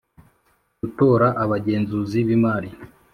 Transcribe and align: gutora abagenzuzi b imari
gutora 0.79 1.27
abagenzuzi 1.43 2.17
b 2.27 2.29
imari 2.37 2.69